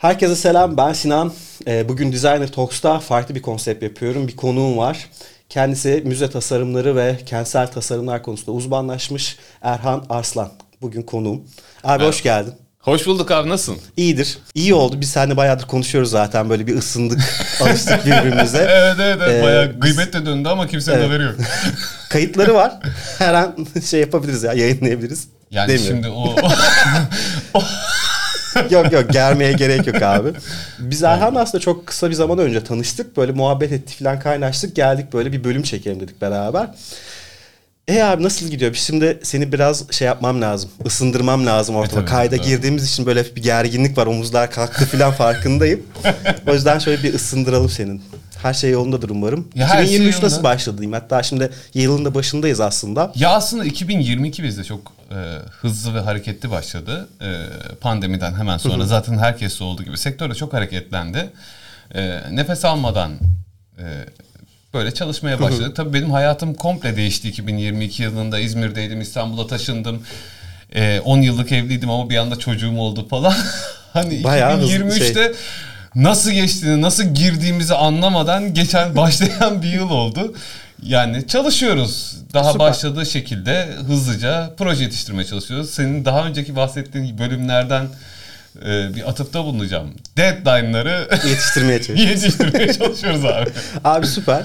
[0.00, 1.32] Herkese selam ben Sinan.
[1.66, 4.28] Ee, bugün Designer Talks'ta farklı bir konsept yapıyorum.
[4.28, 5.10] Bir konuğum var.
[5.48, 10.50] Kendisi müze tasarımları ve kentsel tasarımlar konusunda uzmanlaşmış Erhan Arslan.
[10.82, 11.42] Bugün konuğum.
[11.84, 12.54] Abi hoş geldin.
[12.80, 13.82] Hoş bulduk abi nasılsın?
[13.96, 14.38] İyidir.
[14.54, 15.00] İyi oldu.
[15.00, 16.50] Biz seninle bayağıdır konuşuyoruz zaten.
[16.50, 17.20] Böyle bir ısındık,
[17.60, 18.58] alıştık birbirimize.
[18.70, 19.40] evet evet, evet.
[19.40, 21.08] Ee, bayağı gıybet de döndü ama kimsenin Evet.
[21.08, 21.34] haberi yok.
[22.10, 22.72] Kayıtları var.
[23.18, 23.56] Her an
[23.90, 25.28] şey yapabiliriz ya, yayınlayabiliriz.
[25.50, 25.96] Yani Demiyorum.
[25.96, 26.36] şimdi o
[28.70, 30.28] yok yok germeye gerek yok abi.
[30.78, 33.16] Biz Erhan'la aslında çok kısa bir zaman önce tanıştık.
[33.16, 34.76] Böyle muhabbet ettik falan kaynaştık.
[34.76, 36.66] Geldik böyle bir bölüm çekelim dedik beraber.
[37.90, 38.74] E abi nasıl gidiyor?
[38.74, 40.70] Şimdi seni biraz şey yapmam lazım.
[40.86, 42.02] ısındırmam lazım ortama.
[42.02, 42.46] E, tabii, Kayda tabii.
[42.48, 44.06] girdiğimiz için böyle bir gerginlik var.
[44.06, 45.82] Omuzlar kalktı falan farkındayım.
[46.48, 48.02] o yüzden şöyle bir ısındıralım senin.
[48.42, 49.48] Her şey yolundadır umarım.
[49.54, 50.48] Ya her şey 2023 nasıl yolunda.
[50.48, 50.92] başladı diyeyim.
[50.92, 53.12] Hatta şimdi yılın da başındayız aslında.
[53.14, 55.18] ya aslında 2022 bizde çok e,
[55.60, 57.08] hızlı ve hareketli başladı.
[57.22, 57.28] E,
[57.80, 61.30] pandemiden hemen sonra zaten herkes olduğu gibi sektör de çok hareketlendi.
[61.94, 63.12] E, nefes almadan
[63.78, 63.84] e,
[64.74, 65.76] böyle çalışmaya başladık.
[65.76, 68.38] Tabii benim hayatım komple değişti 2022 yılında.
[68.38, 70.02] İzmir'deydim, İstanbul'a taşındım.
[70.74, 73.34] E, 10 yıllık evliydim ama bir anda çocuğum oldu falan.
[73.92, 75.32] hani Bayağı hızlı bir 2023'te şey.
[75.94, 80.34] nasıl geçtiğini, nasıl girdiğimizi anlamadan geçen başlayan bir yıl oldu.
[80.82, 82.16] Yani çalışıyoruz.
[82.34, 82.68] Daha Süper.
[82.68, 85.70] başladığı şekilde hızlıca proje yetiştirmeye çalışıyoruz.
[85.70, 87.86] Senin daha önceki bahsettiğin bölümlerden
[88.66, 89.90] e, bir atıfta bulunacağım.
[90.16, 92.22] Deadline'ları Yetiştirmeye çalışıyoruz.
[92.22, 93.50] yetiştirmeye çalışıyoruz abi.
[93.84, 94.44] Abi süper.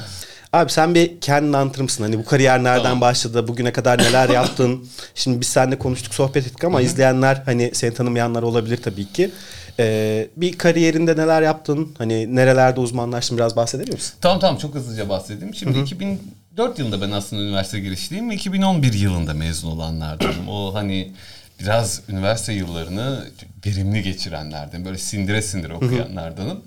[0.54, 2.04] Abi sen bir kendini anlatır mısın?
[2.04, 3.02] Hani bu kariyer nereden Tamam.
[3.02, 3.48] başladı?
[3.48, 4.88] Bugüne kadar neler yaptın?
[5.16, 9.32] Şimdi biz seninle konuştuk, sohbet ettik ama izleyenler hani seni tanımayanlar olabilir tabii ki.
[9.80, 11.96] Ee, bir kariyerinde neler yaptın?
[11.98, 14.14] Hani nerelerde uzmanlaştın biraz bahsedebilir misin?
[14.22, 15.56] Tamam tamam çok hızlıca bahsedeyim.
[15.56, 20.50] Şimdi 2004 yılında ben aslında üniversite girişliyim ve 2011 yılında mezun olanlardanım.
[20.50, 21.12] O hani
[21.60, 23.26] biraz üniversite yıllarını
[23.66, 26.62] verimli geçirenlerden, böyle sindire sindire okuyanlardanım.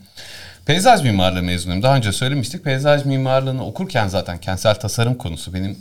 [0.67, 1.83] Peyzaj mimarlığı mezunuyum.
[1.83, 2.65] Daha önce söylemiştik.
[2.65, 5.79] Peyzaj mimarlığını okurken zaten kentsel tasarım konusu benim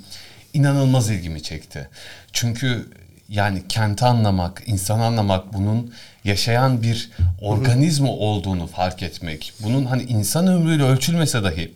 [0.53, 1.89] inanılmaz ilgimi çekti.
[2.33, 2.85] Çünkü
[3.29, 5.93] yani kenti anlamak, insanı anlamak, bunun
[6.23, 7.11] yaşayan bir
[7.41, 11.73] organizma olduğunu fark etmek, bunun hani insan ömrüyle ölçülmese dahi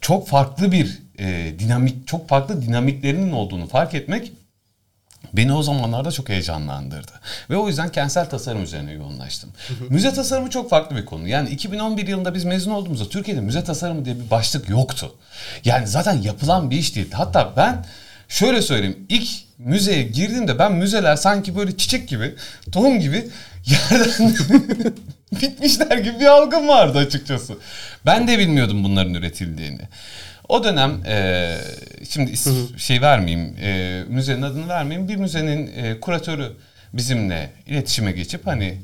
[0.00, 4.32] çok farklı bir e, dinamik, çok farklı dinamiklerinin olduğunu fark etmek
[5.32, 7.12] beni o zamanlarda çok heyecanlandırdı.
[7.50, 9.50] Ve o yüzden kentsel tasarım üzerine yoğunlaştım.
[9.88, 11.28] müze tasarımı çok farklı bir konu.
[11.28, 15.14] Yani 2011 yılında biz mezun olduğumuzda Türkiye'de müze tasarımı diye bir başlık yoktu.
[15.64, 17.14] Yani zaten yapılan bir iş değildi.
[17.16, 17.84] Hatta ben
[18.28, 19.06] şöyle söyleyeyim.
[19.08, 19.28] ilk
[19.58, 22.34] müzeye girdiğimde ben müzeler sanki böyle çiçek gibi,
[22.72, 23.28] tohum gibi
[23.66, 24.36] yerden
[25.32, 27.54] bitmişler gibi bir algım vardı açıkçası.
[28.06, 29.80] Ben de bilmiyordum bunların üretildiğini.
[30.48, 31.56] O dönem e,
[32.08, 35.08] şimdi is- şey vermeyeyim, e, müzenin adını vermeyeyim.
[35.08, 36.52] Bir müzenin e, kuratörü
[36.92, 38.78] bizimle iletişime geçip hani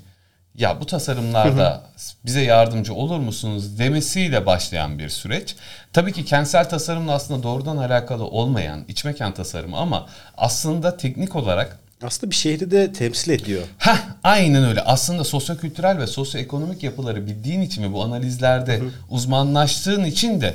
[0.55, 1.83] ya bu tasarımlarda
[2.25, 5.57] bize yardımcı olur musunuz demesiyle başlayan bir süreç.
[5.93, 11.79] Tabii ki kentsel tasarımla aslında doğrudan alakalı olmayan iç mekan tasarımı ama aslında teknik olarak
[12.03, 13.63] Aslında bir şehri de temsil ediyor.
[13.79, 14.81] Heh, aynen öyle.
[14.81, 18.81] Aslında sosyokültürel ve sosyoekonomik yapıları bildiğin için ve bu analizlerde
[19.11, 20.55] uzmanlaştığın için de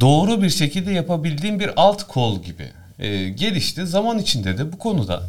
[0.00, 3.86] doğru bir şekilde yapabildiğin bir alt kol gibi e, gelişti.
[3.86, 5.22] Zaman içinde de bu konuda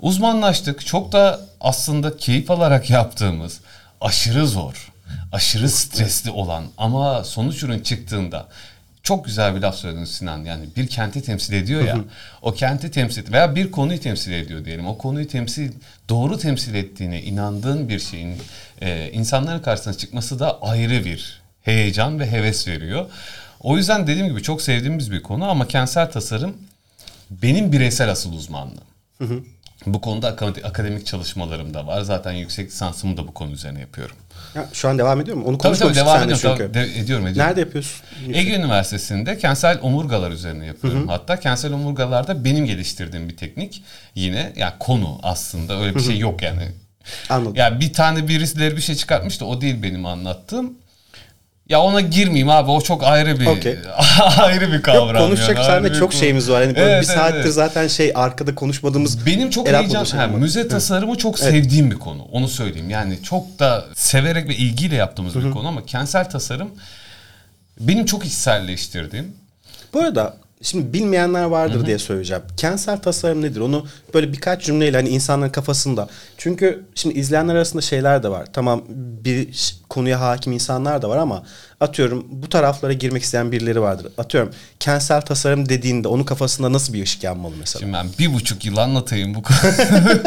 [0.00, 0.86] uzmanlaştık.
[0.86, 3.60] Çok da aslında keyif alarak yaptığımız
[4.00, 4.92] aşırı zor,
[5.32, 8.46] aşırı stresli olan ama sonuç ürün çıktığında
[9.02, 10.44] çok güzel bir laf söyledin Sinan.
[10.44, 11.98] Yani bir kenti temsil ediyor ya.
[12.42, 14.86] o kenti temsil veya bir konuyu temsil ediyor diyelim.
[14.86, 15.72] O konuyu temsil
[16.08, 18.36] doğru temsil ettiğine inandığın bir şeyin
[18.80, 23.06] e, insanların karşısına çıkması da ayrı bir heyecan ve heves veriyor.
[23.60, 26.56] O yüzden dediğim gibi çok sevdiğimiz bir konu ama kentsel tasarım
[27.30, 29.44] benim bireysel asıl uzmanlığım.
[29.86, 32.00] Bu konuda akade- akademik çalışmalarım da var.
[32.02, 34.16] Zaten yüksek lisansımı da bu konu üzerine yapıyorum.
[34.54, 35.44] Ha, şu an devam ediyor mu?
[35.46, 36.54] Onu Tabii tabii devam ediyorum.
[36.58, 36.74] çünkü.
[36.74, 37.48] De- ediyorum ediyorum.
[37.48, 38.00] Nerede yapıyorsun?
[38.32, 41.08] Ege Üniversitesi'nde kentsel omurgalar üzerine yapıyorum.
[41.08, 43.82] Hatta kentsel omurgalarda benim geliştirdiğim bir teknik.
[44.14, 46.68] Yine yani konu aslında öyle bir şey yok yani.
[47.30, 47.54] Anladım.
[47.56, 50.74] Ya bir tane birisileri bir şey çıkartmış da o değil benim anlattığım.
[51.68, 53.78] Ya ona girmeyeyim abi o çok ayrı bir Okey.
[54.38, 55.06] ayrı bir kavram.
[55.06, 56.20] Yok konuşacak yani, bir çok konu.
[56.20, 56.60] şeyimiz var.
[56.60, 57.54] Yani Evet, bir evet, saattir evet.
[57.54, 62.22] zaten şey arkada konuşmadığımız Benim çok heyecan, şey müze tasarımı çok sevdiğim bir konu.
[62.22, 62.90] Onu söyleyeyim.
[62.90, 66.70] Yani çok da severek ve ilgiyle yaptığımız bir konu ama kentsel tasarım
[67.80, 69.32] benim çok içselleştirdiğim.
[69.94, 72.42] Bu arada şimdi bilmeyenler vardır diye söyleyeceğim.
[72.56, 73.60] Kentsel tasarım nedir?
[73.60, 76.08] Onu böyle birkaç cümleyle hani insanların kafasında.
[76.36, 78.46] Çünkü şimdi izleyenler arasında şeyler de var.
[78.52, 78.82] Tamam
[79.24, 79.48] bir
[79.88, 81.42] konuya hakim insanlar da var ama
[81.80, 84.12] atıyorum bu taraflara girmek isteyen birileri vardır.
[84.18, 87.80] Atıyorum kentsel tasarım dediğinde onun kafasında nasıl bir ışık yanmalı mesela?
[87.80, 89.74] Şimdi ben bir buçuk yıl anlatayım bu konuyu.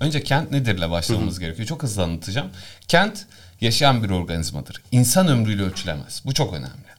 [0.00, 1.68] Önce kent nedirle başlamamız gerekiyor.
[1.68, 2.48] Çok hızlı anlatacağım.
[2.88, 3.26] Kent
[3.60, 4.82] yaşayan bir organizmadır.
[4.92, 6.22] İnsan ömrüyle ölçülemez.
[6.24, 6.93] Bu çok önemli.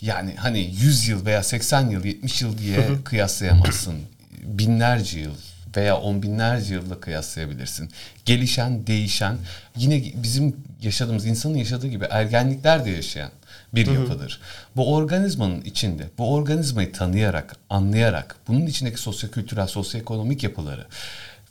[0.00, 3.94] Yani hani 100 yıl veya 80 yıl, 70 yıl diye kıyaslayamazsın.
[4.42, 5.34] Binlerce yıl
[5.76, 7.90] veya on binlerce yılla kıyaslayabilirsin.
[8.24, 9.36] Gelişen, değişen,
[9.76, 13.30] yine bizim yaşadığımız, insanın yaşadığı gibi ergenlikler de yaşayan
[13.74, 14.40] bir yapıdır.
[14.76, 20.86] Bu organizmanın içinde, bu organizmayı tanıyarak, anlayarak, bunun içindeki sosyokültürel, sosyoekonomik yapıları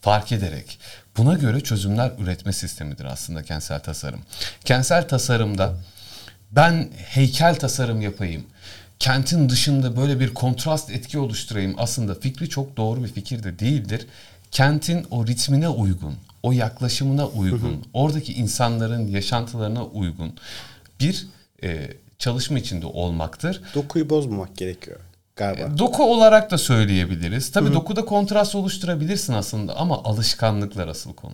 [0.01, 0.79] fark ederek
[1.17, 4.19] buna göre çözümler üretme sistemidir aslında kentsel tasarım.
[4.65, 5.73] Kentsel tasarımda
[6.51, 8.43] ben heykel tasarım yapayım,
[8.99, 14.07] kentin dışında böyle bir kontrast etki oluşturayım aslında fikri çok doğru bir fikir de değildir.
[14.51, 20.33] Kentin o ritmine uygun, o yaklaşımına uygun, oradaki insanların yaşantılarına uygun
[20.99, 21.27] bir
[21.63, 23.61] e, çalışma içinde olmaktır.
[23.75, 24.99] Dokuyu bozmamak gerekiyor
[25.35, 25.77] galiba.
[25.77, 27.51] Doku olarak da söyleyebiliriz.
[27.51, 31.33] Tabii dokuda kontrast oluşturabilirsin aslında ama alışkanlıklar asıl konu.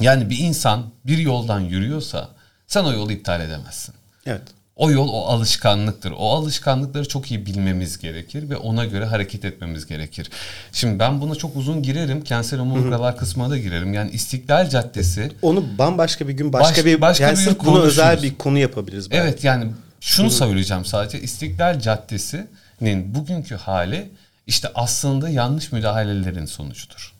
[0.00, 2.28] Yani bir insan bir yoldan yürüyorsa
[2.66, 3.94] sen o yolu iptal edemezsin.
[4.26, 4.42] Evet.
[4.76, 6.12] O yol o alışkanlıktır.
[6.18, 10.30] O alışkanlıkları çok iyi bilmemiz gerekir ve ona göre hareket etmemiz gerekir.
[10.72, 12.24] Şimdi ben buna çok uzun girerim.
[12.24, 13.94] Kentsel omurgalar kısmına da girerim.
[13.94, 17.80] Yani İstiklal Caddesi Onu bambaşka bir gün başka Baş- bir başka yani bir sırf bunu
[17.82, 19.10] özel bir konu yapabiliriz.
[19.10, 19.22] belki.
[19.22, 24.08] Evet yani şunu söyleyeceğim sadece İstiklal Caddesi'nin bugünkü hali
[24.46, 27.12] işte aslında yanlış müdahalelerin sonucudur.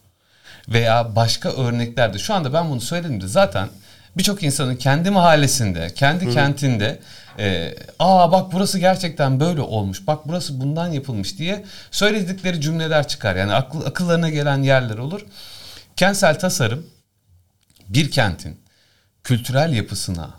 [0.69, 3.69] Veya başka örneklerde şu anda ben bunu söylediğimde zaten
[4.17, 7.01] birçok insanın kendi mahallesinde, kendi kentinde
[7.39, 13.37] e, aa bak burası gerçekten böyle olmuş, bak burası bundan yapılmış diye söyledikleri cümleler çıkar.
[13.37, 15.27] Yani akıl, akıllarına gelen yerler olur.
[15.97, 16.87] Kentsel tasarım
[17.89, 18.57] bir kentin
[19.25, 20.31] kültürel yapısına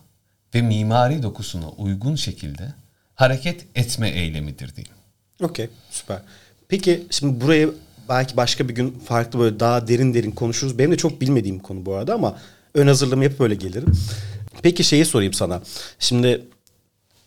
[0.56, 2.74] ve mimari dokusuna uygun şekilde
[3.16, 4.96] hareket etme eylemidir diyeyim.
[5.44, 6.20] Okey süper.
[6.68, 7.74] Peki şimdi burayı
[8.10, 10.80] belki başka bir gün farklı böyle daha derin derin konuşuruz.
[10.80, 12.38] Benim de çok bilmediğim konu bu arada ama
[12.78, 13.92] ön hazırlığımı yapıp böyle gelirim.
[14.62, 15.62] Peki şeyi sorayım sana.
[16.00, 16.42] Şimdi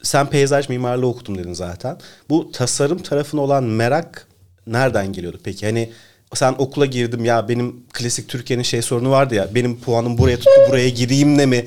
[0.02, 1.98] sen peyzaj mimarlığı okudum dedin zaten.
[2.28, 4.26] Bu tasarım tarafına olan merak
[4.66, 5.66] nereden geliyordu peki?
[5.66, 5.92] Hani
[6.34, 10.60] sen okula girdim ya benim klasik Türkiye'nin şey sorunu vardı ya benim puanım buraya tuttu
[10.68, 11.66] buraya gireyim de mi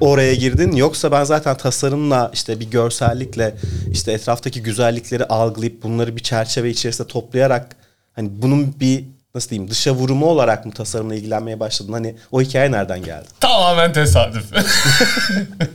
[0.00, 3.56] oraya girdin yoksa ben zaten tasarımla işte bir görsellikle
[3.92, 7.76] işte etraftaki güzellikleri algılayıp bunları bir çerçeve içerisinde toplayarak
[8.12, 11.92] hani bunun bir nasıl diyeyim dışa vurumu olarak mı tasarımla ilgilenmeye başladın?
[11.92, 13.28] Hani o hikaye nereden geldi?
[13.40, 14.44] Tamamen tesadüf.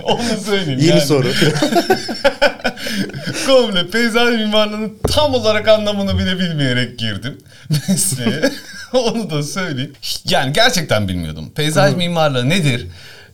[0.03, 0.79] Onu söyleyeyim.
[0.79, 1.01] Yeni yani.
[1.01, 1.27] soru.
[3.47, 7.37] Komple peyzaj mimarlığının tam olarak anlamını bile bilmeyerek girdim
[7.89, 8.51] mesleğe.
[8.93, 9.93] Onu da söyleyeyim.
[10.29, 11.51] Yani gerçekten bilmiyordum.
[11.55, 12.87] Peyzaj mimarlığı nedir?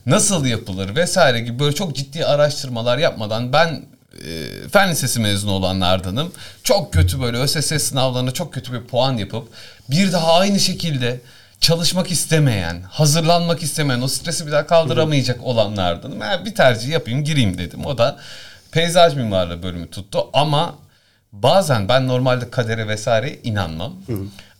[0.06, 3.82] Nasıl yapılır vesaire gibi böyle çok ciddi araştırmalar yapmadan ben
[4.26, 6.32] e, fen lisesi mezunu olanlardanım.
[6.64, 9.48] Çok kötü böyle ÖSS sınavlarına çok kötü bir puan yapıp
[9.90, 11.20] bir daha aynı şekilde
[11.60, 16.20] çalışmak istemeyen, hazırlanmak istemeyen, o stresi bir daha kaldıramayacak olanlardanım.
[16.20, 17.86] Yani bir tercih yapayım, gireyim dedim.
[17.86, 18.16] O da
[18.72, 20.74] peyzaj mimarlığı bölümü tuttu ama
[21.32, 23.92] bazen ben normalde kadere vesaire inanmam.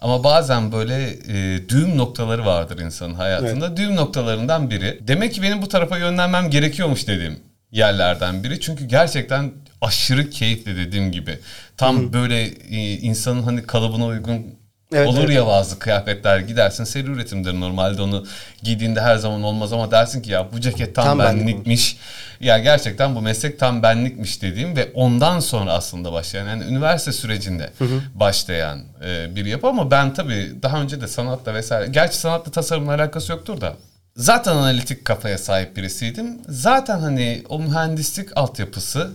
[0.00, 3.76] Ama bazen böyle e, düğüm noktaları vardır insanın hayatında.
[3.76, 5.00] Düğüm noktalarından biri.
[5.02, 7.38] Demek ki benim bu tarafa yönlenmem gerekiyormuş dediğim
[7.74, 8.60] yerlerden biri.
[8.60, 11.38] Çünkü gerçekten aşırı keyifli dediğim gibi.
[11.76, 14.46] Tam böyle e, insanın hani kalıbına uygun
[14.92, 15.36] Evet, olur evet.
[15.36, 18.26] ya bazı kıyafetler gidersin seri üretimdir normalde onu
[18.62, 21.96] giydiğinde her zaman olmaz ama dersin ki ya bu ceket tam, Tam benlik benlikmiş.
[22.40, 27.70] Ya gerçekten bu meslek tam benlikmiş dediğim ve ondan sonra aslında başlayan yani üniversite sürecinde
[28.14, 32.94] başlayan e, bir yapı ama ben tabii daha önce de sanatla vesaire gerçi sanatla tasarımla
[32.94, 33.76] alakası yoktur da
[34.16, 36.40] zaten analitik kafaya sahip birisiydim.
[36.48, 39.12] Zaten hani o mühendislik altyapısı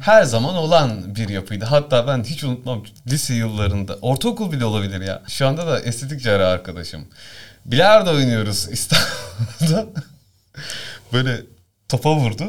[0.00, 1.64] her zaman olan bir yapıydı.
[1.64, 3.98] Hatta ben hiç unutmam lise yıllarında.
[4.02, 5.22] Ortaokul bile olabilir ya.
[5.28, 7.06] Şu anda da estetik cerrah arkadaşım.
[7.66, 9.86] Bilardo oynuyoruz İstanbul'da.
[11.12, 11.40] Böyle
[11.88, 12.44] topa vurdu.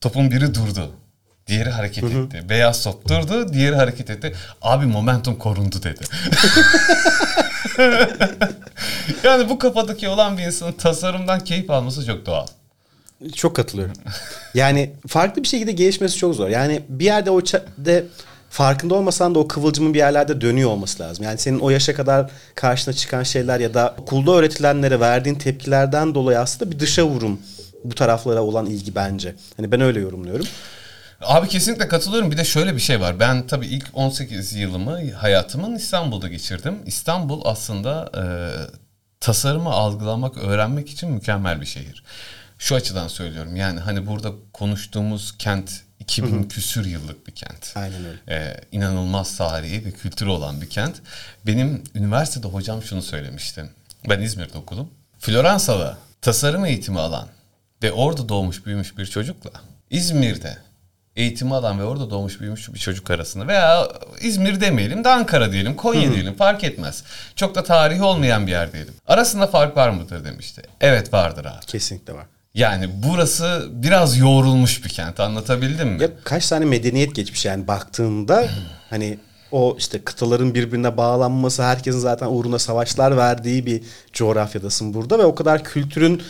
[0.00, 0.92] Topun biri durdu.
[1.48, 2.48] Diğeri hareket etti.
[2.48, 4.34] Beyaz top durdu, diğeri hareket etti.
[4.62, 6.04] Abi momentum korundu dedi.
[9.24, 12.46] yani bu kafadaki olan bir insanın tasarımdan keyif alması çok doğal.
[13.34, 13.96] Çok katılıyorum.
[14.54, 16.48] Yani farklı bir şekilde gelişmesi çok zor.
[16.48, 17.40] Yani bir yerde o
[17.78, 18.04] de
[18.50, 21.24] farkında olmasan da o kıvılcımın bir yerlerde dönüyor olması lazım.
[21.24, 26.38] Yani senin o yaşa kadar karşına çıkan şeyler ya da okulda öğretilenlere verdiğin tepkilerden dolayı
[26.38, 27.40] aslında bir dışa vurum
[27.84, 29.34] bu taraflara olan ilgi bence.
[29.56, 30.46] Hani ben öyle yorumluyorum.
[31.20, 32.30] Abi kesinlikle katılıyorum.
[32.30, 33.20] Bir de şöyle bir şey var.
[33.20, 36.78] Ben tabii ilk 18 yılımı hayatımın İstanbul'da geçirdim.
[36.86, 38.22] İstanbul aslında e,
[39.20, 42.04] tasarımı algılamak, öğrenmek için mükemmel bir şehir.
[42.58, 43.56] Şu açıdan söylüyorum.
[43.56, 47.72] Yani hani burada konuştuğumuz kent 2000 küsür yıllık bir kent.
[47.76, 48.18] Aynen öyle.
[48.28, 50.96] Ee, inanılmaz tarihi ve kültürü olan bir kent.
[51.46, 53.64] Benim üniversitede hocam şunu söylemişti.
[54.08, 54.90] Ben İzmir'de okudum.
[55.18, 57.28] Floransa'da tasarım eğitimi alan
[57.82, 59.50] ve orada doğmuş büyümüş bir çocukla
[59.90, 60.58] İzmir'de
[61.18, 63.88] eğitimi alan ve orada doğmuş büyümüş bir çocuk arasında veya
[64.20, 67.04] İzmir demeyelim de Ankara diyelim, Konya diyelim fark etmez.
[67.36, 68.94] Çok da tarihi olmayan bir yer diyelim.
[69.06, 70.62] Arasında fark var mıdır demişti.
[70.80, 71.66] Evet vardır abi.
[71.66, 72.26] Kesinlikle var.
[72.54, 76.02] Yani burası biraz yoğrulmuş bir kent anlatabildim mi?
[76.02, 78.48] Ya kaç tane medeniyet geçmiş yani baktığında
[78.90, 79.18] hani
[79.52, 83.82] o işte kıtaların birbirine bağlanması, herkesin zaten uğruna savaşlar verdiği bir
[84.12, 86.22] coğrafyadasın burada ve o kadar kültürün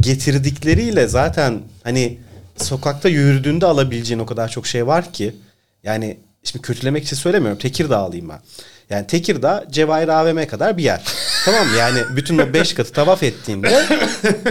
[0.00, 2.18] getirdikleriyle zaten hani
[2.56, 5.36] sokakta yürüdüğünde alabileceğin o kadar çok şey var ki
[5.82, 7.58] yani şimdi kötülemek için söylemiyorum.
[7.58, 8.40] Tekirdağlıyım ben.
[8.90, 11.04] Yani Tekirdağ Cevahir AVM kadar bir yer.
[11.44, 11.76] tamam mı?
[11.76, 13.86] Yani bütün o beş katı tavaf ettiğinde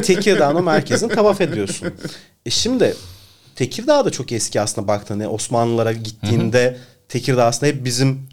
[0.04, 1.94] Tekirdağ'ın o merkezini tavaf ediyorsun.
[2.46, 2.96] E şimdi
[3.56, 6.78] Tekirdağ da çok eski aslında baktığında Osmanlılara gittiğinde
[7.10, 8.30] Tekirdağ aslında hep bizim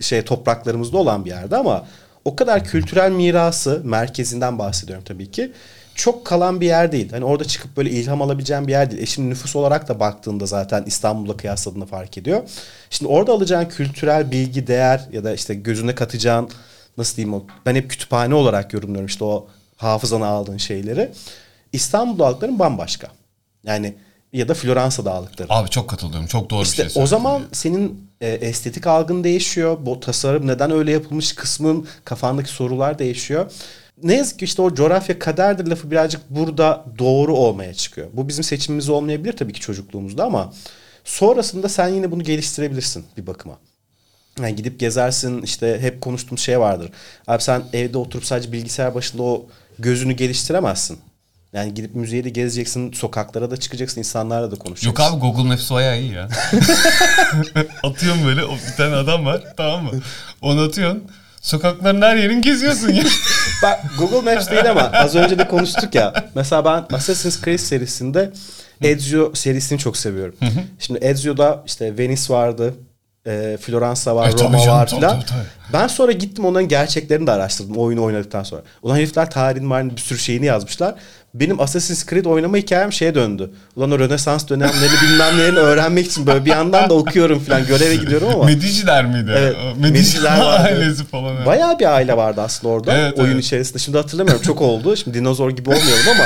[0.00, 1.86] şey topraklarımızda olan bir yerde ama
[2.24, 5.52] o kadar kültürel mirası merkezinden bahsediyorum tabii ki.
[5.98, 7.10] Çok kalan bir yer değil.
[7.10, 9.02] Hani orada çıkıp böyle ilham alabileceğin bir yer değil.
[9.02, 12.42] E şimdi nüfus olarak da baktığında zaten İstanbul'la kıyasladığında fark ediyor.
[12.90, 16.50] Şimdi orada alacağın kültürel bilgi, değer ya da işte gözüne katacağın
[16.98, 21.10] nasıl diyeyim o ben hep kütüphane olarak yorumluyorum işte o hafızana aldığın şeyleri.
[21.72, 23.08] İstanbul dağlıkların bambaşka.
[23.64, 23.94] Yani
[24.32, 25.52] ya da Floransa dağlıkları.
[25.52, 26.26] Abi çok katılıyorum.
[26.26, 29.78] Çok doğru İşte bir şey o zaman senin e, estetik algın değişiyor.
[29.80, 33.50] Bu tasarım neden öyle yapılmış kısmın kafandaki sorular değişiyor.
[34.02, 38.08] Ne yazık ki işte o coğrafya kaderdir lafı birazcık burada doğru olmaya çıkıyor.
[38.12, 40.52] Bu bizim seçimimiz olmayabilir tabii ki çocukluğumuzda ama
[41.04, 43.58] sonrasında sen yine bunu geliştirebilirsin bir bakıma.
[44.40, 46.90] Yani gidip gezersin işte hep konuştuğumuz şey vardır.
[47.26, 49.46] Abi sen evde oturup sadece bilgisayar başında o
[49.78, 50.98] gözünü geliştiremezsin.
[51.52, 55.02] Yani gidip müzeye de gezeceksin, sokaklara da çıkacaksın, insanlarla da konuşacaksın.
[55.02, 56.28] Yok abi Google Maps bayağı iyi ya.
[57.82, 59.90] Atıyorum böyle bir tane adam var tamam mı?
[60.42, 61.04] Onu atıyorsun.
[61.40, 63.04] Sokakların her yerini geziyorsun ya.
[63.62, 66.30] Bak Google Maps değil ama az önce de konuştuk ya.
[66.34, 68.32] Mesela ben Assassin's Creed serisinde
[68.82, 70.34] Ezio serisini çok seviyorum.
[70.78, 72.74] Şimdi Ezio'da işte Venice vardı.
[73.26, 75.22] e, Floransa var, E, Roma canım, var filan.
[75.72, 78.62] Ben sonra gittim onların gerçeklerini de araştırdım oyunu oynadıktan sonra.
[78.82, 80.94] Ulan herifler tarihin marinin bir sürü şeyini yazmışlar.
[81.40, 83.50] Benim Assassin's Creed oynama hikayem şeye döndü.
[83.76, 87.96] Ulan o Rönesans dönemleri bilmem nelerini öğrenmek için böyle bir yandan da okuyorum filan göreve
[87.96, 88.44] gidiyorum ama.
[88.44, 89.32] Mediciler miydi?
[89.38, 90.62] Evet, Mediciler vardı.
[90.62, 91.36] ailesi falan.
[91.36, 91.46] evet.
[91.46, 93.44] Bayağı bir aile vardı aslında orada Evet, oyun evet.
[93.44, 93.78] içerisinde.
[93.78, 94.96] Şimdi hatırlamıyorum çok oldu.
[94.96, 96.24] Şimdi dinozor gibi olmayalım ama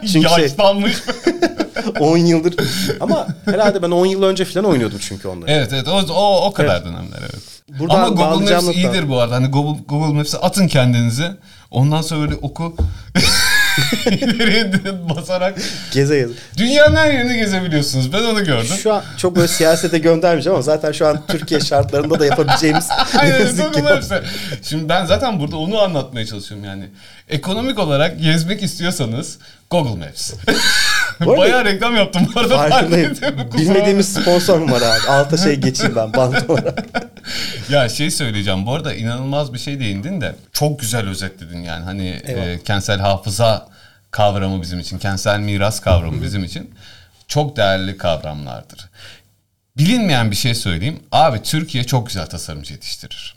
[0.12, 0.96] çünkü şey- Yaşlanmış.
[2.00, 2.54] 10 yıldır
[3.00, 5.50] ama herhalde ben 10 yıl önce falan oynuyordum çünkü onları.
[5.50, 7.40] evet evet o, o, o kadar dönemler evet.
[7.78, 9.34] Buradan Ama Google Maps nokta- iyidir bu arada.
[9.34, 11.24] Hani Google, Google Maps'e atın kendinizi.
[11.70, 12.76] Ondan sonra böyle oku.
[14.06, 14.72] İleriye
[15.16, 15.58] basarak.
[15.92, 16.32] Geze geze.
[16.56, 18.12] Dünyanın her yerini gezebiliyorsunuz.
[18.12, 18.76] Ben onu gördüm.
[18.82, 23.20] Şu an çok böyle siyasete göndermeyeceğim ama zaten şu an Türkiye şartlarında da yapabileceğimiz ne
[23.20, 24.22] Aynen.
[24.62, 26.84] Şimdi ben zaten burada onu anlatmaya çalışıyorum yani.
[27.28, 29.38] Ekonomik olarak gezmek istiyorsanız
[29.70, 30.32] Google Maps.
[31.24, 32.56] Bu arada- Bayağı reklam yaptım bu arada.
[32.68, 33.14] Farkındayım.
[33.58, 35.08] Bilmediğimiz sponsor mu var abi?
[35.10, 36.84] Alta şey geçeyim ben bant olarak.
[37.70, 42.20] Ya şey söyleyeceğim bu arada inanılmaz bir şey değindin de çok güzel özetledin yani hani
[42.24, 42.46] Eyvallah.
[42.46, 43.68] e, kentsel hafıza
[44.10, 46.74] kavramı bizim için, kentsel miras kavramı bizim için
[47.28, 48.88] çok değerli kavramlardır.
[49.76, 51.00] Bilinmeyen bir şey söyleyeyim.
[51.12, 53.34] Abi Türkiye çok güzel tasarımcı yetiştirir.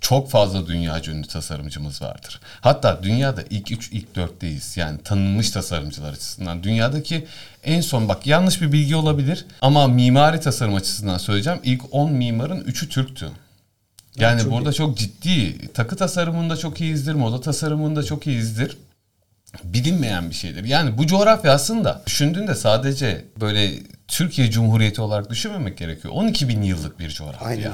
[0.00, 2.40] Çok fazla dünya ünlü tasarımcımız vardır.
[2.60, 4.80] Hatta dünyada ilk 3, ilk 4'teyiz.
[4.80, 6.62] Yani tanınmış tasarımcılar açısından.
[6.62, 7.26] Dünyadaki
[7.64, 11.60] en son bak yanlış bir bilgi olabilir ama mimari tasarım açısından söyleyeceğim.
[11.64, 13.30] İlk 10 mimarın 3'ü Türktü.
[14.16, 18.78] Yani çok burada çok ciddi takı tasarımında çok iyiyizdir, moda tasarımında çok iyiyizdir.
[19.64, 20.64] Bilinmeyen bir şeydir.
[20.64, 23.72] Yani bu coğrafya aslında düşündüğünde sadece böyle
[24.10, 26.14] Türkiye Cumhuriyeti olarak düşünmemek gerekiyor.
[26.14, 27.48] 12 bin yıllık bir coğrafya.
[27.48, 27.72] Aynen.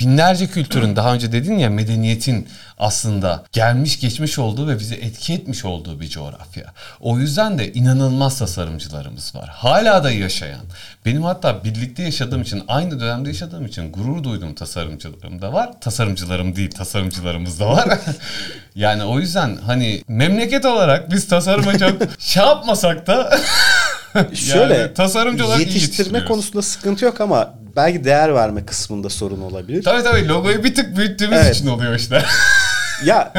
[0.00, 5.64] Binlerce kültürün daha önce dedin ya medeniyetin aslında gelmiş geçmiş olduğu ve bizi etki etmiş
[5.64, 6.72] olduğu bir coğrafya.
[7.00, 9.48] O yüzden de inanılmaz tasarımcılarımız var.
[9.48, 10.60] Hala da yaşayan.
[11.04, 15.80] Benim hatta birlikte yaşadığım için aynı dönemde yaşadığım için gurur duyduğum tasarımcılarım da var.
[15.80, 17.98] Tasarımcılarım değil tasarımcılarımız da var.
[18.74, 23.38] yani o yüzden hani memleket olarak biz tasarıma çok şey yapmasak da
[24.34, 29.82] Şöyle Yani tasarımcı olarak yetiştirme konusunda sıkıntı yok ama belki değer verme kısmında sorun olabilir.
[29.82, 31.56] tabii tabii logoyu bir tık büyüttüğümüz Evet.
[31.56, 32.22] için oluyor işte.
[33.04, 33.32] ya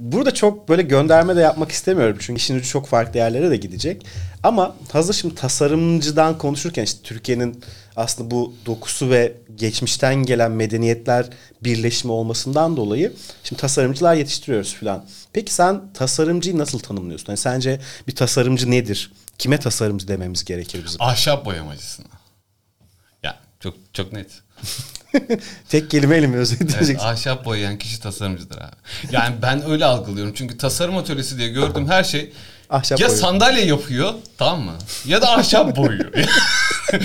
[0.00, 2.16] burada çok böyle gönderme de yapmak istemiyorum.
[2.20, 4.06] Çünkü işin ucu çok farklı yerlere de gidecek.
[4.42, 7.60] Ama hazır şimdi tasarımcıdan konuşurken işte Türkiye'nin
[7.96, 11.26] aslında bu dokusu ve geçmişten gelen medeniyetler
[11.64, 13.12] birleşimi olmasından dolayı
[13.44, 15.04] şimdi tasarımcılar yetiştiriyoruz falan.
[15.32, 17.26] Peki sen tasarımcıyı nasıl tanımlıyorsun?
[17.28, 19.12] Yani sence bir tasarımcı nedir?
[19.38, 21.02] Kime tasarımcı dememiz gerekir bizim?
[21.02, 22.06] Ahşap boyamacısına.
[23.22, 24.30] Ya çok çok net.
[25.68, 26.92] Tek kelimeyle mi özetleyeceksin?
[26.92, 28.74] Evet, ahşap boyayan kişi tasarımcıdır abi.
[29.10, 30.34] Yani ben öyle algılıyorum.
[30.36, 32.32] Çünkü tasarım atölyesi diye gördüğüm her şey
[32.70, 33.22] Ahşap ya boyuyor.
[33.22, 34.74] sandalye yapıyor tamam mı?
[35.04, 36.12] Ya da ahşap boyuyor.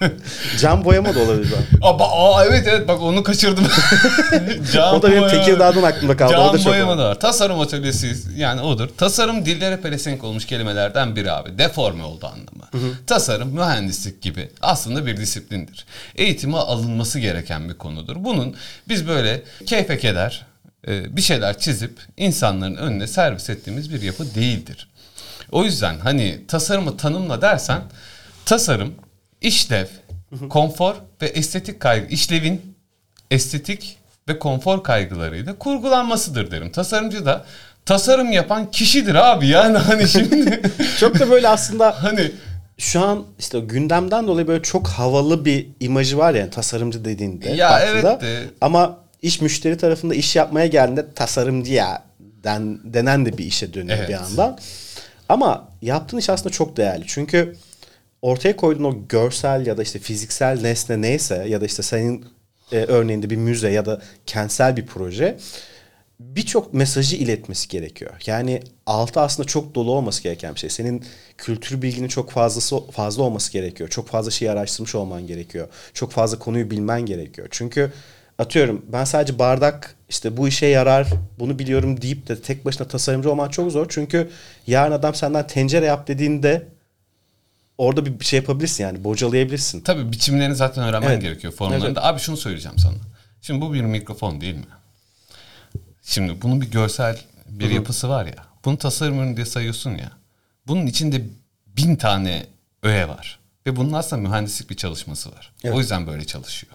[0.58, 1.52] Cam boyama da olabilir.
[1.82, 1.82] bak.
[2.00, 3.66] aa, evet evet bak onu kaçırdım.
[4.72, 5.44] Cam O da benim boyama.
[5.44, 6.36] Tekirdağ'dan aklımda kaldı.
[6.36, 7.20] o da Cam çok boyama da var.
[7.20, 8.88] Tasarım atölyesi yani odur.
[8.96, 11.58] Tasarım dillere pelesenk olmuş kelimelerden biri abi.
[11.58, 12.94] Deforme oldu anlamı.
[13.06, 15.86] Tasarım, mühendislik gibi aslında bir disiplindir.
[16.16, 18.16] Eğitime alınması gereken bir konudur.
[18.18, 18.56] Bunun
[18.88, 20.46] biz böyle keyfe keder
[20.88, 24.88] e, bir şeyler çizip insanların önüne servis ettiğimiz bir yapı değildir.
[25.52, 27.82] O yüzden hani tasarımı tanımla dersen
[28.44, 28.94] tasarım,
[29.40, 29.86] işlev,
[30.50, 32.76] konfor ve estetik kaygı, işlevin
[33.30, 36.72] estetik ve konfor kaygılarıyla kurgulanmasıdır derim.
[36.72, 37.44] Tasarımcı da
[37.86, 40.62] tasarım yapan kişidir abi yani hani şimdi
[41.00, 42.30] Çok da böyle aslında hani
[42.78, 47.50] şu an işte gündemden dolayı böyle çok havalı bir imajı var yani tasarımcı dediğinde.
[47.50, 48.10] Ya baktığında.
[48.12, 52.02] evet de- Ama iş müşteri tarafında iş yapmaya geldiğinde tasarımcı ya
[52.44, 54.08] den, denen de bir işe dönüyor Evet.
[54.08, 54.58] bir yandan.
[55.28, 57.04] Ama yaptığın iş aslında çok değerli.
[57.06, 57.56] Çünkü
[58.22, 62.24] ortaya koyduğun o görsel ya da işte fiziksel nesne neyse ya da işte senin
[62.72, 65.38] e, örneğinde bir müze ya da kentsel bir proje
[66.20, 68.12] birçok mesajı iletmesi gerekiyor.
[68.26, 70.70] Yani altı aslında çok dolu olması gereken bir şey.
[70.70, 71.04] Senin
[71.38, 73.88] kültür bilginin çok fazlası fazla olması gerekiyor.
[73.88, 75.68] Çok fazla şeyi araştırmış olman gerekiyor.
[75.94, 77.48] Çok fazla konuyu bilmen gerekiyor.
[77.50, 77.92] Çünkü
[78.38, 81.08] atıyorum ben sadece bardak işte bu işe yarar
[81.38, 83.86] bunu biliyorum deyip de tek başına tasarımcı olman çok zor.
[83.88, 84.30] Çünkü
[84.66, 86.66] yarın adam senden tencere yap dediğinde
[87.78, 89.80] orada bir şey yapabilirsin yani bocalayabilirsin.
[89.80, 91.22] tabii biçimlerini zaten öğrenmen Evet.
[91.22, 91.98] gerekiyor formlarını Evet.
[92.00, 92.94] Abi şunu söyleyeceğim sana.
[93.42, 94.64] Şimdi bu bir mikrofon değil mi?
[96.02, 98.34] Şimdi bunun bir görsel bir yapısı var ya.
[98.64, 100.12] Bunu tasarım ürünü diye sayıyorsun ya.
[100.66, 101.22] Bunun içinde
[101.66, 102.46] bin tane
[102.82, 103.38] öğe var.
[103.66, 105.52] Ve bunun aslında mühendislik bir çalışması var.
[105.64, 105.74] Evet.
[105.76, 106.72] O yüzden böyle çalışıyor.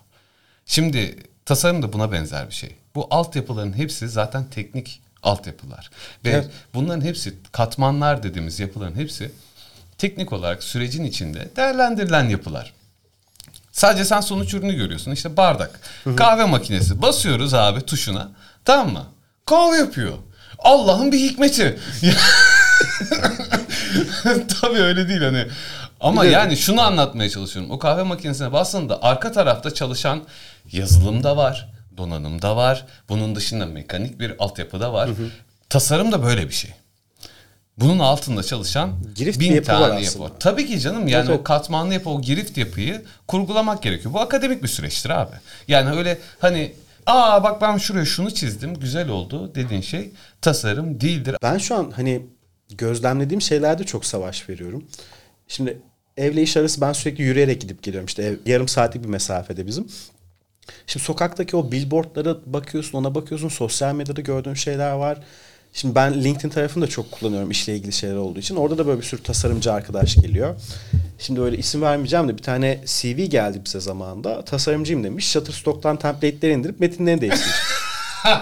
[0.65, 2.75] Şimdi tasarım da buna benzer bir şey.
[2.95, 5.89] Bu altyapıların hepsi zaten teknik altyapılar.
[6.25, 6.49] Ve Evet.
[6.73, 9.31] bunların hepsi katmanlar dediğimiz yapıların hepsi
[10.03, 12.73] teknik olarak sürecin içinde değerlendirilen yapılar.
[13.71, 15.11] Sadece sen sonuç ürünü görüyorsun.
[15.11, 15.79] İşte bardak,
[16.17, 17.01] kahve makinesi.
[17.01, 18.29] Basıyoruz abi tuşuna.
[18.65, 19.05] Tamam mı?
[19.45, 20.13] Kahve yapıyor.
[20.59, 21.79] Allah'ın bir hikmeti.
[24.61, 25.47] Tabii öyle değil hani.
[26.01, 27.71] Ama de- yani şunu anlatmaya çalışıyorum.
[27.71, 30.23] O kahve makinesine bastığında arka tarafta çalışan
[30.71, 32.85] yazılım da var, donanım da var.
[33.09, 35.09] Bunun dışında mekanik bir altyapı da var.
[35.69, 36.71] Tasarım da böyle bir şey.
[37.77, 40.01] Bunun altında çalışan Girift bir bin yapı var tane aslında.
[40.01, 40.31] yapı var.
[40.39, 41.39] Tabii ki canım yani evet.
[41.39, 44.13] o katmanlı yapı, o girift yapıyı kurgulamak gerekiyor.
[44.13, 45.35] Bu akademik bir süreçtir abi.
[45.67, 46.73] Yani öyle hani
[47.05, 51.35] aa bak ben şuraya şunu çizdim güzel oldu dediğin şey tasarım değildir.
[51.43, 52.25] Ben şu an hani
[52.69, 54.83] gözlemlediğim şeylerde çok savaş veriyorum.
[55.47, 55.81] Şimdi
[56.17, 58.05] evle iş arası ben sürekli yürüyerek gidip geliyorum.
[58.05, 59.87] İşte ev, yarım saatlik bir mesafede bizim.
[60.87, 63.49] Şimdi sokaktaki o billboardlara bakıyorsun, ona bakıyorsun.
[63.49, 65.17] Sosyal medyada gördüğün şeyler var.
[65.73, 68.55] Şimdi ben LinkedIn tarafını da çok kullanıyorum işle ilgili şeyler olduğu için.
[68.55, 70.55] Orada da böyle bir sürü tasarımcı arkadaş geliyor.
[71.19, 74.45] Şimdi öyle isim vermeyeceğim de bir tane CV geldi bize zamanında.
[74.45, 75.27] Tasarımcıyım demiş.
[75.31, 77.57] Shutterstock'tan template'leri indirip metinlerini değiştirmiş.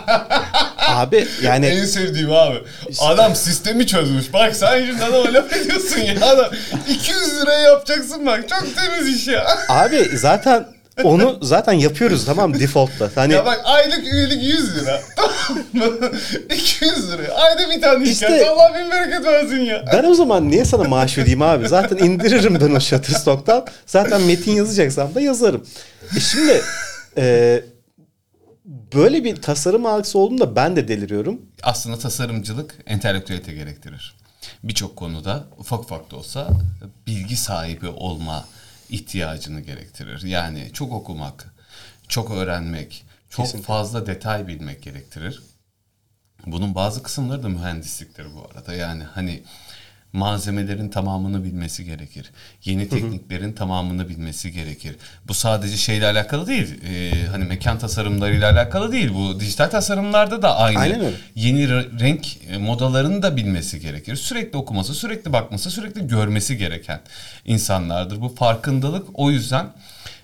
[0.78, 2.58] Abi yani En sevdiğim abi.
[3.00, 4.34] Adam sistemi çözmüş.
[4.34, 6.26] Bak sen şimdi adama laf ediyorsun ya.
[6.26, 6.52] Adam
[6.90, 8.50] 200 liraya yapacaksın bak.
[8.50, 9.46] Çok temiz iş ya.
[9.70, 10.68] Abi zaten
[11.04, 13.10] onu zaten yapıyoruz tamam default'ta.
[13.16, 15.02] Hani Ya bak aylık üyelik 100 lira.
[15.16, 16.12] Tamam mı?
[16.56, 17.34] 200 lira.
[17.34, 19.86] Ayda bir tane İşte- işte, Allah bin bereket versin ya.
[19.94, 21.68] ben o zaman niye sana maaş ödeyeyim abi?
[21.68, 23.66] Zaten indiririm ben o Shutterstock'tan.
[23.86, 25.66] Zaten metin yazacaksam da yazarım.
[26.18, 26.62] E şimdi
[27.18, 27.64] e,
[28.94, 31.42] böyle bir tasarım algısı olduğunda ben de deliriyorum.
[31.64, 34.16] Aslında tasarımcılık entelektüelite gerektirir.
[34.64, 36.48] Birçok konuda ufak ufak da olsa
[37.08, 38.46] bilgi sahibi olma
[38.92, 40.24] ihtiyacını gerektirir.
[40.24, 41.54] Yani çok okumak,
[42.08, 43.68] çok öğrenmek, çok Kesinlikle.
[43.68, 45.42] fazla detay bilmek gerektirir.
[46.46, 48.74] Bunun bazı kısımları da mühendisliktir bu arada.
[48.74, 49.44] Yani hani
[50.14, 52.32] malzemelerin tamamını bilmesi gerekir.
[52.66, 54.96] Yeni tekniklerin tamamını bilmesi gerekir.
[55.28, 56.82] Bu sadece şeyle alakalı değil.
[56.84, 59.14] Ee, hani mekan tasarımlarıyla alakalı değil.
[59.14, 60.80] Bu dijital tasarımlarda da aynı.
[60.80, 61.16] Aynen öyle.
[61.36, 64.16] Yeni re- renk e, modalarını da bilmesi gerekir.
[64.16, 67.02] Sürekli okuması, sürekli bakması, sürekli görmesi gereken
[67.46, 68.22] insanlardır.
[68.22, 69.68] Bu farkındalık o yüzden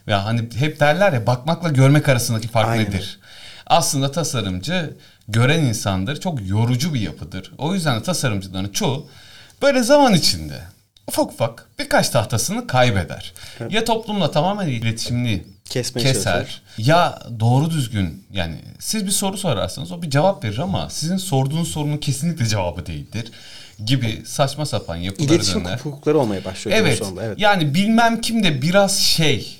[0.07, 3.19] ya hani hep derler ya bakmakla görmek arasındaki fark Aynen nedir?
[3.67, 4.93] Aslında tasarımcı
[5.27, 6.19] gören insandır.
[6.19, 7.51] Çok yorucu bir yapıdır.
[7.57, 9.07] O yüzden de tasarımcıların çoğu
[9.61, 10.61] böyle zaman içinde
[11.07, 13.33] ufak ufak birkaç tahtasını kaybeder.
[13.69, 16.33] Ya toplumla tamamen iletişimini Kesmeye keser.
[16.33, 16.61] çalışır.
[16.77, 21.67] Ya doğru düzgün yani siz bir soru sorarsanız o bir cevap verir ama sizin sorduğunuz
[21.67, 23.31] sorunun kesinlikle cevabı değildir
[23.85, 25.79] gibi saçma sapan yapılara İletişim döner.
[25.83, 26.77] kopukları olmaya başlıyor.
[26.81, 26.97] Evet.
[26.97, 27.39] sonunda, evet.
[27.39, 29.59] Yani bilmem kim de biraz şey.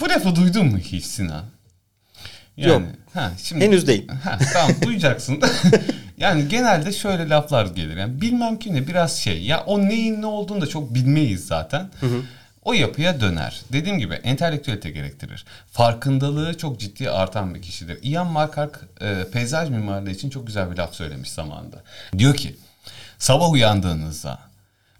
[0.00, 1.44] Bu lafı duydun mu hiç Sinan?
[2.56, 2.82] Yani, Yok.
[3.14, 4.08] Ha, şimdi, Henüz değil.
[4.24, 5.40] Ha, tamam duyacaksın.
[6.18, 7.96] yani genelde şöyle laflar gelir.
[7.96, 9.42] Yani bilmem kim de biraz şey.
[9.42, 11.90] Ya o neyin ne olduğunu da çok bilmeyiz zaten.
[12.64, 13.62] O yapıya döner.
[13.72, 15.44] Dediğim gibi entelektüelite gerektirir.
[15.72, 17.98] Farkındalığı çok ciddi artan bir kişidir.
[18.02, 21.82] Ian Markak e, peyzaj mimarlığı için çok güzel bir laf söylemiş zamanında.
[22.18, 22.56] Diyor ki
[23.18, 24.38] sabah uyandığınızda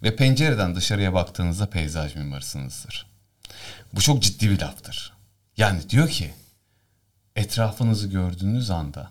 [0.02, 3.06] ve pencereden dışarıya baktığınızda peyzaj mimarısınızdır.
[3.92, 5.12] Bu çok ciddi bir laftır.
[5.56, 6.34] Yani diyor ki
[7.36, 9.10] etrafınızı gördüğünüz anda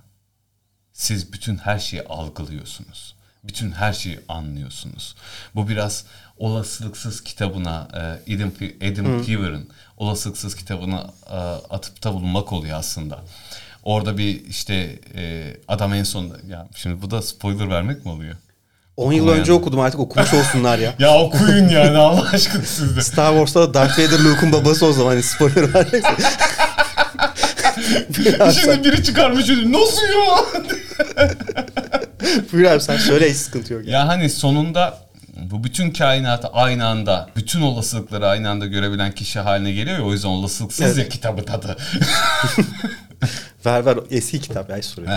[0.93, 3.15] siz bütün her şeyi algılıyorsunuz.
[3.43, 5.15] Bütün her şeyi anlıyorsunuz.
[5.55, 6.05] Bu biraz
[6.37, 8.51] olasılıksız kitabına e, Adam,
[8.81, 11.35] Adam Peever'ın olasılıksız kitabına e,
[11.69, 13.19] atıpta bulunmak oluyor aslında.
[13.83, 18.35] Orada bir işte e, adam en sonunda ya şimdi bu da spoiler vermek mi oluyor?
[18.97, 20.93] 10 yıl Okumayan- önce okudum artık okumuş olsunlar ya.
[20.99, 23.01] Ya okuyun yani Allah aşkına siz de.
[23.01, 26.15] Star Wars'ta da Darth Vader Luke'un babası o zaman hani spoiler vereceksin.
[28.61, 30.45] Şimdi biri çıkarmış dedim nasıl ya?
[32.53, 33.87] buyur abi sen söyle hiç sıkıntı yok.
[33.87, 34.97] Ya hani sonunda
[35.51, 40.11] bu bütün kainatı aynı anda, bütün olasılıkları aynı anda görebilen kişi haline geliyor ya o
[40.11, 40.97] yüzden olasılıksız Evet.
[40.97, 41.77] ya kitabı tadı.
[43.65, 45.07] Ver ver eski kitap ya hiç sorun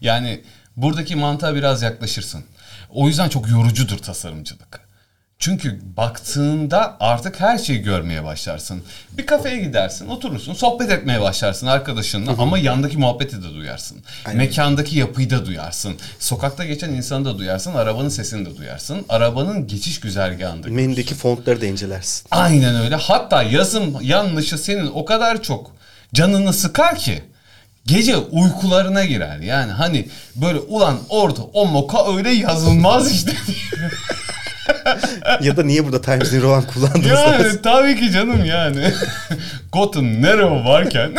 [0.00, 0.40] yani
[0.76, 2.44] buradaki mantığa biraz yaklaşırsın.
[2.90, 4.89] O yüzden çok yorucudur tasarımcılık.
[5.40, 8.82] Çünkü baktığında artık her şeyi görmeye başlarsın.
[9.12, 13.98] Bir kafeye gidersin, oturursun, sohbet etmeye başlarsın arkadaşınla ama yandaki muhabbeti de duyarsın.
[14.24, 14.38] Aynen.
[14.38, 15.94] Mekandaki yapıyı da duyarsın.
[16.18, 19.04] Sokakta geçen insanı da duyarsın, arabanın sesini de duyarsın.
[19.08, 22.26] Arabanın geçiş güzergahında Menüdeki fontları da incelersin.
[22.30, 22.94] Aynen öyle.
[22.96, 25.72] Hatta yazım yanlışı senin o kadar çok
[26.14, 27.22] canını sıkar ki
[27.86, 29.38] gece uykularına girer.
[29.38, 33.32] Yani hani böyle ulan orada o moka öyle yazılmaz işte.
[35.40, 37.06] ya da niye burada Times New Roman kullandınız?
[37.06, 38.92] yani tabii ki canım yani.
[39.72, 41.12] Gotham Nero varken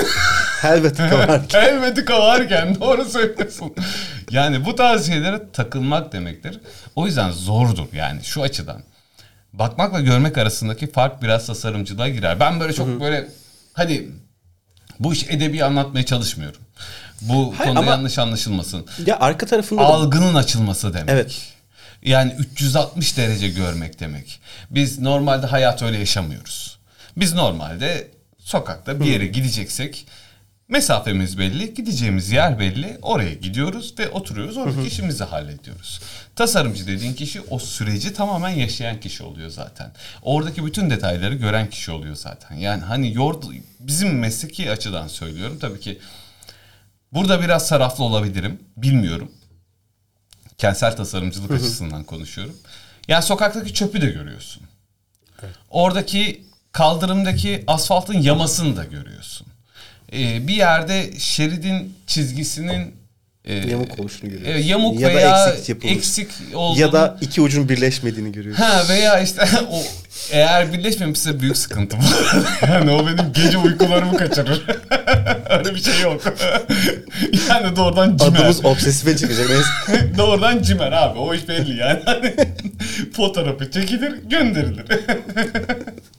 [0.62, 1.42] Helvetica var.
[1.52, 3.74] Helvetica varken doğru söylüyorsun.
[4.32, 6.60] Yani bu tarz şeylere takılmak demektir.
[6.96, 8.82] O yüzden zordur yani şu açıdan.
[9.54, 12.40] Bakmakla görmek arasındaki fark biraz tasarımcılığa girer.
[12.40, 13.28] Ben böyle çok böyle
[13.74, 14.08] hani
[15.00, 16.62] bu iş edebi anlatmaya çalışmıyorum.
[17.22, 18.86] Bu Hayır, konu ama- yanlış anlaşılmasın.
[19.06, 21.10] Ya arka tarafında da Algının açılması demek.
[21.10, 21.42] Evet.
[22.02, 24.40] Yani 360 derece görmek demek.
[24.70, 26.80] Biz normalde hayat öyle yaşamıyoruz.
[27.18, 30.06] Biz normalde sokakta bir yere gideceksek
[30.68, 32.98] mesafemiz belli, gideceğimiz yer belli.
[33.02, 34.58] Oraya gidiyoruz ve oturuyoruz.
[34.58, 36.02] Oradaki işimizi hallediyoruz.
[36.36, 39.92] Tasarımcı dediğin kişi o süreci tamamen yaşayan kişi oluyor zaten.
[40.22, 42.56] Oradaki bütün detayları gören kişi oluyor zaten.
[42.56, 46.00] Yani hani yordu, bizim mesleki açıdan söylüyorum tabii ki
[47.14, 48.60] Burada biraz saraflı olabilirim.
[48.78, 49.32] Bilmiyorum.
[50.58, 52.56] Kentsel tasarımcılık açısından konuşuyorum.
[53.08, 54.64] Yani sokaktaki çöpü de görüyorsun.
[55.70, 59.48] Oradaki kaldırımdaki asfaltın yamasını da görüyorsun.
[60.14, 62.96] Ee, bir yerde şeridin çizgisinin
[63.46, 64.52] e, Yamuk oluşunu görüyorsun.
[64.54, 65.98] evet, yamuk Ya da veya eksik yapılmış.
[65.98, 68.64] eksik olduğunu ya da iki ucun birleşmediğini görüyorsun.
[68.64, 69.84] Ha veya işte o
[70.32, 72.02] eğer birleşmemişse büyük sıkıntı bu.
[72.66, 74.66] yani o benim gece uykularımı kaçırır.
[75.50, 76.22] Öyle bir şey yok.
[77.50, 78.40] yani doğrudan cimer.
[78.40, 79.48] Adımız obsesife çıkacak.
[80.18, 81.20] Doğrudan cimer abi.
[81.20, 82.00] O iş belli yani.
[82.06, 82.36] Hani
[83.14, 84.86] Fotoğrafı çekilir, gönderilir.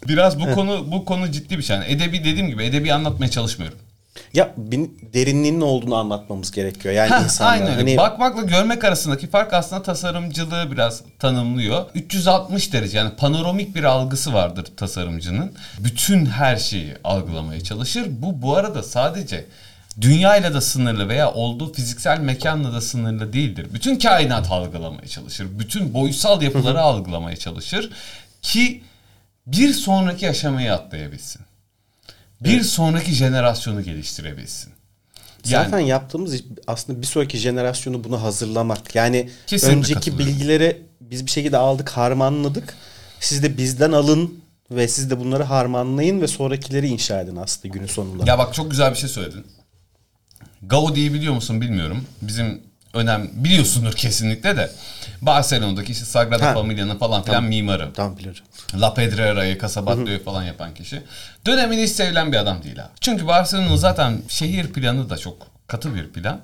[0.09, 1.77] Biraz bu konu bu konu ciddi bir şey.
[1.77, 3.79] Yani edebi dediğim gibi edebi anlatmaya çalışmıyorum.
[4.35, 4.55] Ya
[5.14, 6.94] derinliğinin olduğunu anlatmamız gerekiyor.
[6.94, 7.53] Yani insanlar.
[7.53, 7.77] aynen öyle.
[7.77, 11.87] Hani Bakmakla görmek arasındaki fark aslında tasarımcılığı biraz tanımlıyor.
[11.94, 15.53] 360 derece yani panoramik bir algısı vardır tasarımcının.
[15.79, 18.07] Bütün her şeyi algılamaya çalışır.
[18.09, 19.46] Bu bu arada sadece
[20.01, 23.66] dünyayla da sınırlı veya olduğu fiziksel mekanla da sınırlı değildir.
[23.75, 25.46] Bütün kainat algılamaya çalışır.
[25.59, 27.90] Bütün boyutsal yapıları algılamaya çalışır
[28.42, 28.83] ki
[29.46, 31.42] bir sonraki aşamayı atlayabilsin.
[32.44, 34.72] Bir sonraki jenerasyonu geliştirebilsin.
[35.48, 38.94] Yani- Zaten yaptığımız iş aslında bir sonraki jenerasyonu bunu hazırlamak.
[38.94, 39.31] Yani
[39.78, 42.74] önceki bilgileri biz bir şekilde aldık, harmanladık.
[43.20, 44.35] Siz de bizden alın
[44.70, 48.24] ve siz de bunları harmanlayın ve sonrakileri inşa edin aslında günün sonunda.
[48.26, 49.46] Ya bak çok güzel bir şey söyledin.
[50.62, 52.05] Gaudi'yi biliyor musun bilmiyorum.
[52.22, 52.61] Bizim
[52.94, 54.70] önem biliyorsundur kesinlikle de.
[55.23, 56.55] Barcelona'daki işte Sagrada Ha.
[56.55, 57.93] Familia'nın falan filan mimarı.
[57.95, 58.41] Tamam biliyorum.
[58.75, 61.03] La Pedrera'yı, Casabatio'yu falan yapan kişi.
[61.47, 62.91] Dönemini hiç sevilen bir adam değil abi.
[63.01, 66.41] Çünkü Barcelona'nın zaten şehir planı da çok Katı bir plan.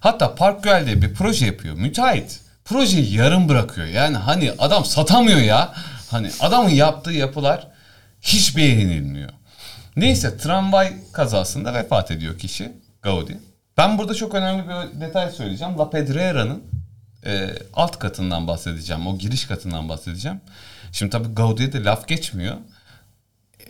[0.00, 1.74] Hatta Park Güell'de bir proje yapıyor.
[1.74, 3.86] Müteahhit projeyi yarım bırakıyor.
[3.86, 5.72] Yani hani adam satamıyor ya.
[6.10, 7.68] Hani adamın yaptığı yapılar
[8.22, 9.30] hiç beğenilmiyor.
[9.96, 13.38] Neyse tramvay kazasında vefat ediyor kişi Gaudi.
[13.78, 15.78] Ben burada çok önemli bir detay söyleyeceğim.
[15.78, 16.62] La Pedrera'nın
[17.26, 19.06] e, alt katından bahsedeceğim.
[19.06, 20.40] O giriş katından bahsedeceğim.
[20.92, 22.56] Şimdi tabii Gaudi'ye de laf geçmiyor.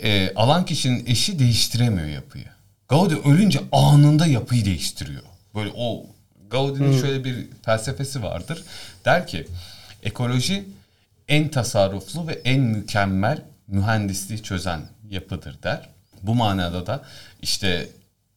[0.03, 2.45] E, alan kişinin eşi değiştiremiyor yapıyı.
[2.89, 5.23] Gaudi ölünce anında yapıyı değiştiriyor.
[5.55, 6.07] Böyle o
[6.51, 8.65] Gaudi'nin şöyle bir felsefesi vardır.
[9.05, 9.47] Der ki
[10.03, 10.65] ekoloji
[11.29, 15.89] en tasarruflu ve en mükemmel mühendisliği çözen yapıdır der.
[16.23, 17.03] Bu manada da
[17.43, 17.89] işte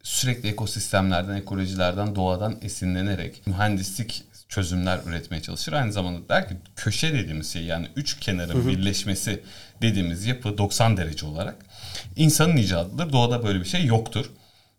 [0.04, 5.74] sürekli ekosistemlerden, ekolojilerden, doğadan esinlenerek mühendislik çözümler üretmeye çalışır.
[5.74, 9.44] Aynı zamanda der ki köşe dediğimiz şey yani üç kenarın birleşmesi
[9.82, 11.56] dediğimiz yapı 90 derece olarak
[12.16, 13.14] insanın icadıdır.
[13.14, 14.32] Doğada böyle bir şey yoktur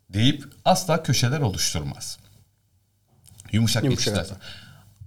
[0.09, 2.17] deyip asla köşeler oluşturmaz.
[3.51, 4.37] Yumuşak, Yumuşak geçişler.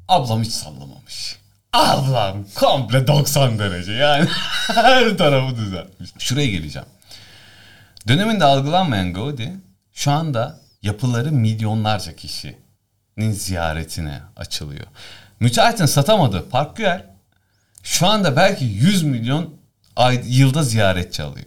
[0.09, 1.37] Ablam hiç sallamamış.
[1.73, 4.29] Ablam komple 90 derece yani
[4.67, 6.11] her tarafı düzeltmiş.
[6.19, 6.89] Şuraya geleceğim.
[8.09, 9.57] Döneminde algılanmayan Gaudi
[9.93, 12.70] şu anda yapıları milyonlarca kişinin
[13.19, 14.87] ziyaretine açılıyor.
[15.41, 17.07] Müteahhitin satamadığı Park Güell
[17.83, 19.55] şu anda belki 100 milyon
[19.97, 21.47] ay, yılda ziyaretçi alıyor.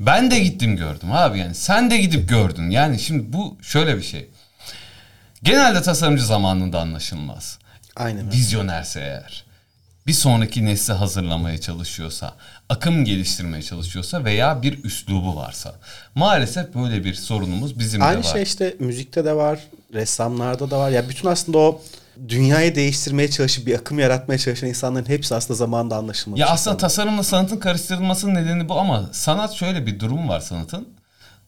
[0.00, 2.70] Ben de gittim gördüm abi yani sen de gidip gördün.
[2.70, 4.30] Yani şimdi bu şöyle bir şey.
[5.42, 7.58] Genelde tasarımcı zamanında anlaşılmaz.
[7.96, 8.32] Aynen.
[8.32, 9.44] Vizyonerse eğer.
[10.06, 12.34] Bir sonraki nesli hazırlamaya çalışıyorsa,
[12.70, 15.74] akım geliştirmeye çalışıyorsa veya bir üslubu varsa.
[16.14, 18.32] Maalesef böyle bir sorunumuz bizim Aynı de var.
[18.32, 19.60] şey işte müzikte de var,
[19.94, 20.90] ressamlarda da var.
[20.90, 21.82] Ya bütün aslında o
[22.28, 26.40] dünyayı değiştirmeye çalışıp bir akım yaratmaya çalışan insanların hepsi aslında zamanında anlaşılmamış.
[26.40, 30.88] Ya aslında tasarımla sanatın karıştırılmasının nedeni bu ama sanat şöyle bir durum var sanatın.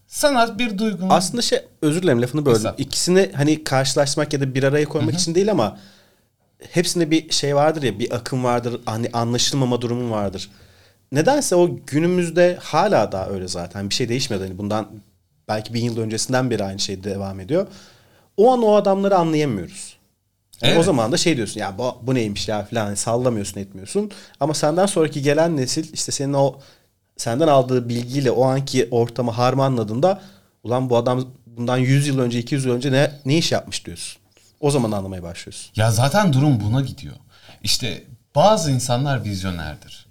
[0.06, 2.56] Sanat bir duygunun aslında şey özür dilerim lafını böldüm.
[2.56, 2.86] Estağfurullah.
[2.86, 5.78] İkisini hani karşılaştırmak ya da bir araya koymak için değil ama
[6.70, 10.50] hepsinde bir şey vardır ya bir akım vardır hani anlaşılmama durumu vardır.
[11.12, 14.42] Nedense o günümüzde hala da öyle zaten bir şey değişmedi.
[14.42, 14.88] Hani bundan
[15.48, 17.66] belki bin yıl öncesinden beri aynı şey devam ediyor.
[18.36, 19.96] O an o adamları anlayamıyoruz.
[20.62, 20.84] Yani O Evet.
[20.84, 24.10] zaman da şey diyorsun ya bu, bu neymiş ya falan hani sallamıyorsun etmiyorsun.
[24.40, 26.56] Ama senden sonraki gelen nesil işte senin o
[27.16, 30.22] senden aldığı bilgiyle o anki ortamı harmanladığında
[30.64, 34.22] ulan bu adam bundan 100 yıl önce 200 yıl önce ne, ne iş yapmış diyorsun.
[34.60, 35.72] O zaman anlamaya başlıyorsun.
[35.76, 37.14] Ya zaten durum buna gidiyor.
[37.62, 40.06] İşte bazı insanlar vizyonerdir.